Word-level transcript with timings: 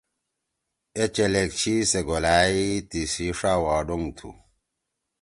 اے 0.95 1.03
چیلیگ 1.15 1.49
چھی 1.59 1.73
سے 1.89 1.99
گُھولَئی 2.07 2.67
تیِسی 2.89 3.27
ݜا 3.37 3.53
وا 3.63 3.75
ڈونگ 3.87 4.07
تُھو۔ 4.17 4.29